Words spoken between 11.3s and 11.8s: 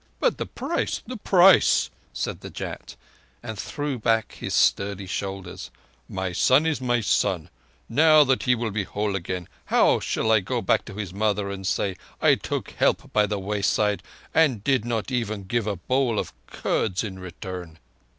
and